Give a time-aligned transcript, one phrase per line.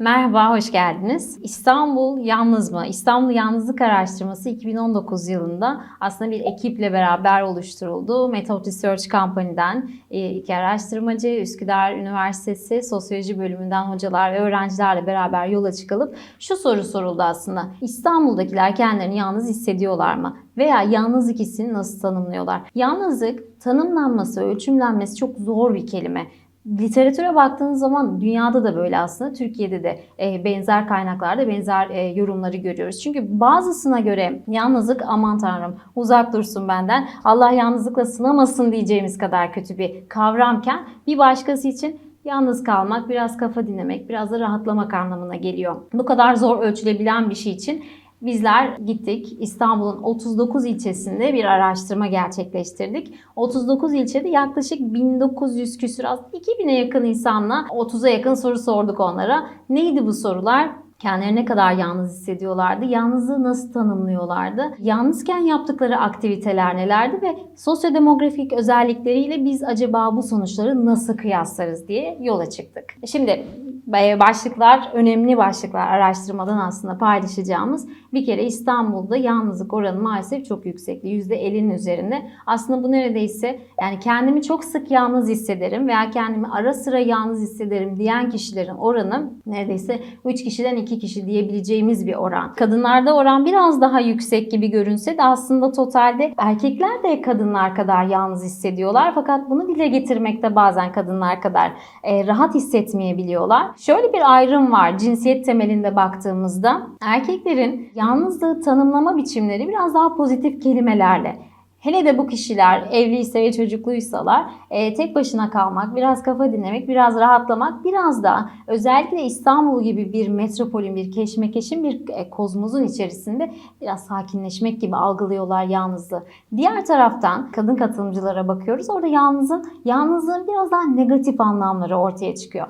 [0.00, 1.38] Merhaba, hoş geldiniz.
[1.42, 2.86] İstanbul Yalnız mı?
[2.86, 8.28] İstanbul Yalnızlık Araştırması 2019 yılında aslında bir ekiple beraber oluşturuldu.
[8.28, 15.72] Method Research Company'den e, iki araştırmacı, Üsküdar Üniversitesi Sosyoloji bölümünden hocalar ve öğrencilerle beraber yola
[15.72, 17.66] çıkılıp şu soru soruldu aslında.
[17.80, 20.36] İstanbul'dakiler kendilerini yalnız hissediyorlar mı?
[20.56, 22.60] Veya yalnızlık hissini nasıl tanımlıyorlar?
[22.74, 26.26] Yalnızlık tanımlanması, ölçümlenmesi çok zor bir kelime.
[26.68, 32.56] Literatüre baktığınız zaman dünyada da böyle aslında Türkiye'de de e, benzer kaynaklarda benzer e, yorumları
[32.56, 33.00] görüyoruz.
[33.00, 39.78] Çünkü bazısına göre yalnızlık aman tanrım uzak dursun benden Allah yalnızlıkla sınamasın diyeceğimiz kadar kötü
[39.78, 45.76] bir kavramken bir başkası için yalnız kalmak, biraz kafa dinlemek, biraz da rahatlamak anlamına geliyor.
[45.92, 47.84] Bu kadar zor ölçülebilen bir şey için
[48.22, 53.14] Bizler gittik İstanbul'un 39 ilçesinde bir araştırma gerçekleştirdik.
[53.36, 59.46] 39 ilçede yaklaşık 1900 küsur az 2000'e yakın insanla 30'a yakın soru sorduk onlara.
[59.68, 60.70] Neydi bu sorular?
[60.98, 62.84] Kendilerini ne kadar yalnız hissediyorlardı?
[62.84, 64.62] Yalnızlığı nasıl tanımlıyorlardı?
[64.78, 72.50] Yalnızken yaptıkları aktiviteler nelerdi ve sosyodemografik özellikleriyle biz acaba bu sonuçları nasıl kıyaslarız diye yola
[72.50, 72.84] çıktık.
[73.06, 73.44] Şimdi
[73.92, 77.88] başlıklar, önemli başlıklar araştırmadan aslında paylaşacağımız.
[78.12, 81.08] Bir kere İstanbul'da yalnızlık oranı maalesef çok yüksekti.
[81.08, 82.22] %50'nin üzerinde.
[82.46, 87.96] Aslında bu neredeyse yani kendimi çok sık yalnız hissederim veya kendimi ara sıra yalnız hissederim
[87.96, 92.54] diyen kişilerin oranı neredeyse 3 kişiden 2 kişi diyebileceğimiz bir oran.
[92.54, 98.44] Kadınlarda oran biraz daha yüksek gibi görünse de aslında totalde erkekler de kadınlar kadar yalnız
[98.44, 99.14] hissediyorlar.
[99.14, 101.72] Fakat bunu dile getirmekte bazen kadınlar kadar
[102.02, 103.77] e, rahat hissetmeyebiliyorlar.
[103.78, 106.86] Şöyle bir ayrım var cinsiyet temelinde baktığımızda.
[107.00, 111.38] Erkeklerin yalnızlığı tanımlama biçimleri biraz daha pozitif kelimelerle.
[111.78, 117.16] Hele de bu kişiler evliyse ve çocukluysalar e, tek başına kalmak, biraz kafa dinlemek, biraz
[117.16, 124.06] rahatlamak, biraz da özellikle İstanbul gibi bir metropolün, bir keşmekeşin bir e, kozmozun içerisinde biraz
[124.06, 126.22] sakinleşmek gibi algılıyorlar yalnızlığı.
[126.56, 128.90] Diğer taraftan kadın katılımcılara bakıyoruz.
[128.90, 132.66] Orada yalnızın, yalnızlığın biraz daha negatif anlamları ortaya çıkıyor.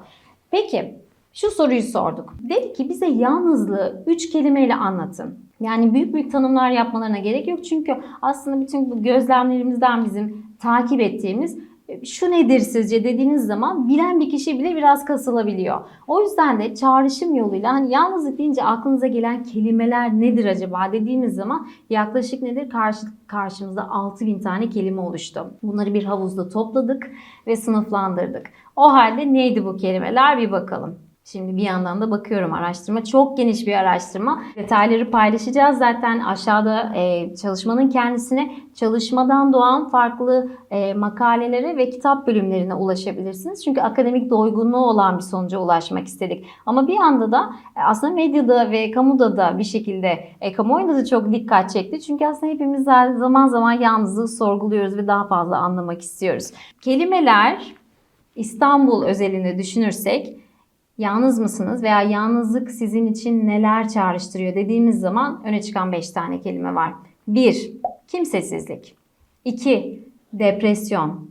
[0.50, 0.94] Peki
[1.32, 2.34] şu soruyu sorduk.
[2.42, 5.38] Dedi ki bize yalnızlığı üç kelimeyle anlatın.
[5.60, 7.64] Yani büyük büyük tanımlar yapmalarına gerek yok.
[7.64, 7.92] Çünkü
[8.22, 11.58] aslında bütün bu gözlemlerimizden bizim takip ettiğimiz
[12.04, 15.80] şu nedir sizce dediğiniz zaman bilen bir kişi bile biraz kasılabiliyor.
[16.06, 21.68] O yüzden de çağrışım yoluyla hani yalnızlık deyince aklınıza gelen kelimeler nedir acaba dediğimiz zaman
[21.90, 22.70] yaklaşık nedir?
[22.70, 25.54] Karşı, karşımızda 6000 tane kelime oluştu.
[25.62, 27.10] Bunları bir havuzda topladık
[27.46, 28.46] ve sınıflandırdık.
[28.76, 31.07] O halde neydi bu kelimeler bir bakalım.
[31.32, 33.04] Şimdi bir yandan da bakıyorum araştırma.
[33.04, 34.42] Çok geniş bir araştırma.
[34.56, 35.78] Detayları paylaşacağız.
[35.78, 43.64] Zaten aşağıda e, çalışmanın kendisine çalışmadan doğan farklı e, makalelere ve kitap bölümlerine ulaşabilirsiniz.
[43.64, 46.46] Çünkü akademik doygunluğu olan bir sonuca ulaşmak istedik.
[46.66, 51.04] Ama bir yanda da e, aslında medyada ve kamuda da bir şekilde, e, kamuoyunda da
[51.04, 52.00] çok dikkat çekti.
[52.00, 52.84] Çünkü aslında hepimiz
[53.18, 56.50] zaman zaman yalnızlığı sorguluyoruz ve daha fazla anlamak istiyoruz.
[56.80, 57.74] Kelimeler
[58.34, 60.47] İstanbul özelinde düşünürsek
[60.98, 66.74] yalnız mısınız veya yalnızlık sizin için neler çağrıştırıyor dediğimiz zaman öne çıkan 5 tane kelime
[66.74, 66.94] var.
[67.28, 67.72] 1.
[68.08, 68.96] Kimsesizlik
[69.44, 70.08] 2.
[70.32, 71.30] Depresyon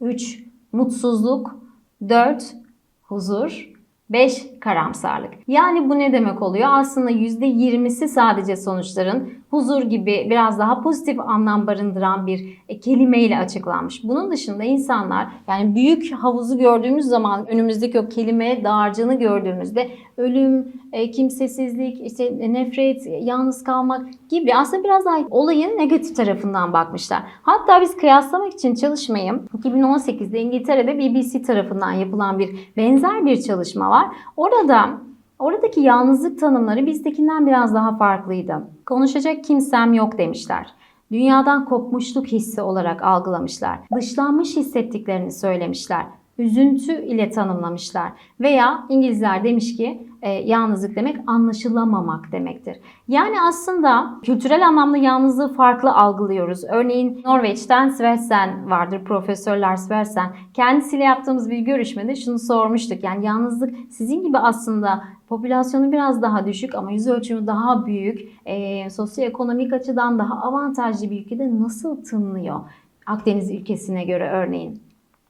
[0.00, 0.44] 3.
[0.72, 1.60] Mutsuzluk
[2.08, 2.54] 4.
[3.02, 3.68] Huzur
[4.10, 4.46] 5.
[4.60, 5.30] Karamsarlık.
[5.48, 6.68] Yani bu ne demek oluyor?
[6.70, 14.04] Aslında %20'si sadece sonuçların huzur gibi biraz daha pozitif anlam barındıran bir e, kelimeyle açıklanmış.
[14.04, 21.10] Bunun dışında insanlar yani büyük havuzu gördüğümüz zaman önümüzdeki o kelime dağarcığını gördüğümüzde ölüm, e,
[21.10, 27.22] kimsesizlik, işte nefret, yalnız kalmak gibi aslında biraz daha olayın negatif tarafından bakmışlar.
[27.42, 34.06] Hatta biz kıyaslamak için çalışmayı 2018'de İngiltere'de BBC tarafından yapılan bir benzer bir çalışma var.
[34.36, 34.47] Orada
[35.38, 38.68] Oradaki yalnızlık tanımları bizdekinden biraz daha farklıydı.
[38.86, 40.66] Konuşacak kimsem yok demişler.
[41.12, 43.78] Dünyadan kopmuşluk hissi olarak algılamışlar.
[43.96, 46.06] Dışlanmış hissettiklerini söylemişler.
[46.38, 48.12] Üzüntü ile tanımlamışlar.
[48.40, 52.76] Veya İngilizler demiş ki e, yalnızlık demek anlaşılamamak demektir.
[53.08, 56.64] Yani aslında kültürel anlamda yalnızlığı farklı algılıyoruz.
[56.64, 60.30] Örneğin Norveç'ten Svendsen vardır, Profesör Svendsen.
[60.54, 63.04] Kendisiyle yaptığımız bir görüşmede şunu sormuştuk.
[63.04, 68.90] Yani yalnızlık sizin gibi aslında popülasyonu biraz daha düşük ama yüz ölçümü daha büyük, e,
[68.90, 72.60] sosyoekonomik açıdan daha avantajlı bir ülkede nasıl tınlıyor?
[73.06, 74.87] Akdeniz ülkesine göre örneğin.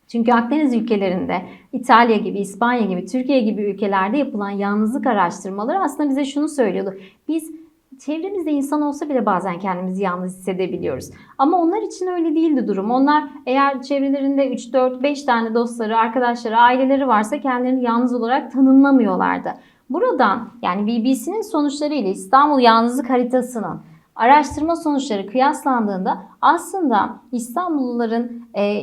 [0.09, 6.25] Çünkü Akdeniz ülkelerinde İtalya gibi, İspanya gibi, Türkiye gibi ülkelerde yapılan yalnızlık araştırmaları aslında bize
[6.25, 6.95] şunu söylüyordu.
[7.29, 7.51] Biz
[7.99, 11.11] çevremizde insan olsa bile bazen kendimizi yalnız hissedebiliyoruz.
[11.39, 12.91] Ama onlar için öyle değildi durum.
[12.91, 19.55] Onlar eğer çevrelerinde 3, 4, 5 tane dostları, arkadaşları, aileleri varsa kendilerini yalnız olarak tanımlamıyorlardı.
[19.91, 23.81] Buradan yani BBC'nin sonuçları ile İstanbul Yalnızlık Haritası'nın
[24.17, 28.83] araştırma sonuçları kıyaslandığında aslında İstanbulluların e,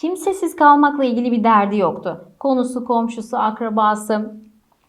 [0.00, 2.24] kimsesiz kalmakla ilgili bir derdi yoktu.
[2.38, 4.34] Konusu, komşusu, akrabası,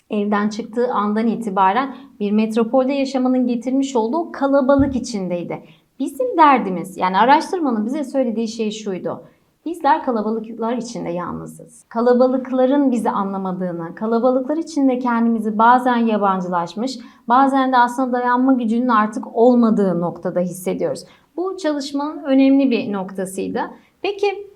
[0.09, 5.63] evden çıktığı andan itibaren bir metropolde yaşamanın getirmiş olduğu kalabalık içindeydi.
[5.99, 9.23] Bizim derdimiz yani araştırmanın bize söylediği şey şuydu.
[9.65, 11.83] Bizler kalabalıklar içinde yalnızız.
[11.89, 20.01] Kalabalıkların bizi anlamadığını, kalabalıklar içinde kendimizi bazen yabancılaşmış, bazen de aslında dayanma gücünün artık olmadığı
[20.01, 21.03] noktada hissediyoruz.
[21.37, 23.61] Bu çalışmanın önemli bir noktasıydı.
[24.01, 24.47] Peki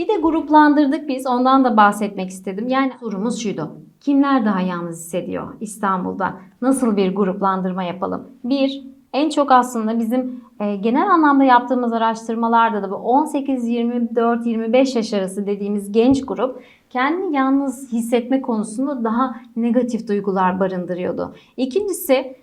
[0.00, 1.26] bir de gruplandırdık biz.
[1.26, 2.68] Ondan da bahsetmek istedim.
[2.68, 3.70] Yani sorumuz şuydu.
[4.00, 6.36] Kimler daha yalnız hissediyor İstanbul'da?
[6.62, 8.28] Nasıl bir gruplandırma yapalım?
[8.44, 15.46] Bir, en çok aslında bizim e, genel anlamda yaptığımız araştırmalarda da bu 18-24-25 yaş arası
[15.46, 21.34] dediğimiz genç grup kendini yalnız hissetme konusunda daha negatif duygular barındırıyordu.
[21.56, 22.36] İkincisi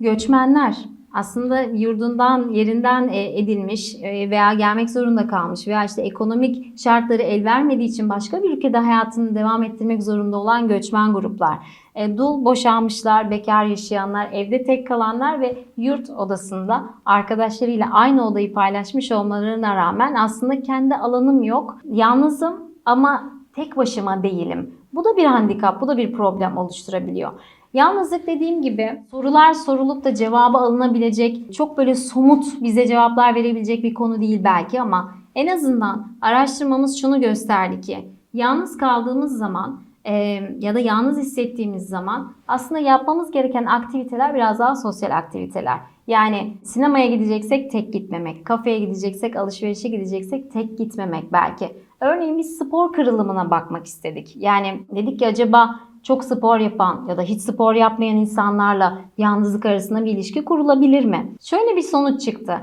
[0.00, 0.76] göçmenler
[1.12, 7.44] aslında yurdundan, yerinden e, edilmiş e, veya gelmek zorunda kalmış veya işte ekonomik şartları el
[7.44, 11.58] vermediği için başka bir ülkede hayatını devam ettirmek zorunda olan göçmen gruplar.
[11.94, 19.12] E, Dul boşanmışlar, bekar yaşayanlar, evde tek kalanlar ve yurt odasında arkadaşlarıyla aynı odayı paylaşmış
[19.12, 22.54] olmalarına rağmen aslında kendi alanım yok, yalnızım
[22.84, 24.74] ama tek başıma değilim.
[24.92, 27.32] Bu da bir handikap, bu da bir problem oluşturabiliyor.
[27.74, 33.94] Yalnızlık dediğim gibi sorular sorulup da cevabı alınabilecek, çok böyle somut bize cevaplar verebilecek bir
[33.94, 40.14] konu değil belki ama en azından araştırmamız şunu gösterdi ki yalnız kaldığımız zaman e,
[40.60, 45.78] ya da yalnız hissettiğimiz zaman aslında yapmamız gereken aktiviteler biraz daha sosyal aktiviteler.
[46.10, 51.76] Yani sinemaya gideceksek tek gitmemek, kafeye gideceksek, alışverişe gideceksek tek gitmemek belki.
[52.00, 54.36] Örneğin biz spor kırılımına bakmak istedik.
[54.36, 60.04] Yani dedik ki acaba çok spor yapan ya da hiç spor yapmayan insanlarla yalnızlık arasında
[60.04, 61.34] bir ilişki kurulabilir mi?
[61.40, 62.60] Şöyle bir sonuç çıktı.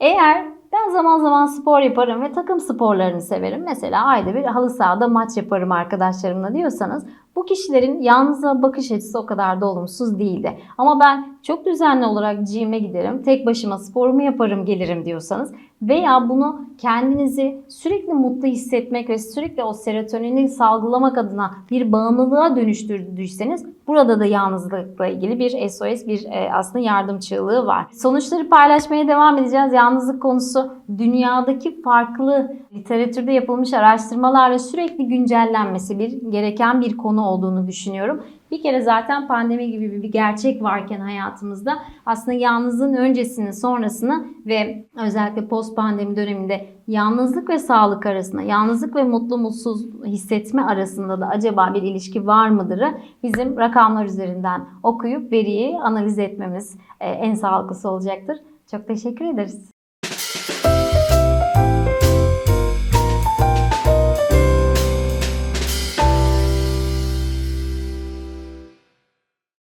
[0.00, 3.62] Eğer ben zaman zaman spor yaparım ve takım sporlarını severim.
[3.64, 7.06] Mesela ayda bir halı sahada maç yaparım arkadaşlarımla diyorsanız
[7.36, 10.58] bu kişilerin yalnızlığa bakış açısı o kadar da olumsuz değildi.
[10.78, 15.52] Ama ben çok düzenli olarak gym'e giderim, tek başıma sporumu yaparım gelirim diyorsanız
[15.82, 23.66] veya bunu kendinizi sürekli mutlu hissetmek ve sürekli o serotonini salgılamak adına bir bağımlılığa dönüştürdüyseniz
[23.86, 27.86] burada da yalnızlıkla ilgili bir SOS, bir e, aslında yardım çığlığı var.
[27.92, 29.72] Sonuçları paylaşmaya devam edeceğiz.
[29.72, 38.22] Yalnızlık konusu dünyadaki farklı literatürde yapılmış araştırmalarla sürekli güncellenmesi bir gereken bir konu olduğunu düşünüyorum.
[38.50, 45.48] Bir kere zaten pandemi gibi bir gerçek varken hayatımızda aslında yalnızlığın öncesini, sonrasını ve özellikle
[45.48, 51.74] post pandemi döneminde yalnızlık ve sağlık arasında, yalnızlık ve mutlu mutsuz hissetme arasında da acaba
[51.74, 58.38] bir ilişki var mıdırı bizim rakamlar üzerinden okuyup veriyi analiz etmemiz e, en sağlıklısı olacaktır.
[58.70, 59.75] Çok teşekkür ederiz.